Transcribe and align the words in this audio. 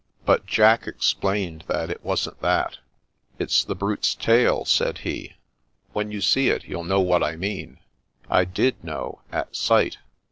But 0.25 0.47
Jack 0.47 0.87
explained 0.87 1.63
that 1.67 1.91
it 1.91 2.03
wasn't 2.03 2.41
that." 2.41 2.79
It's 3.37 3.63
the 3.63 3.75
brute's 3.75 4.15
tail," 4.15 4.65
said 4.65 4.97
he." 5.05 5.35
When 5.93 6.09
you 6.11 6.21
see 6.21 6.49
it, 6.49 6.63
you'll 6.63 6.85
know 6.85 7.01
what 7.01 7.21
I 7.21 7.35
mean." 7.35 7.77
I 8.27 8.45
did 8.45 8.83
know, 8.83 9.21
at 9.31 9.55
sight. 9.55 9.99